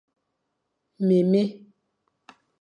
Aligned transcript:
Nmémé. 1.05 1.43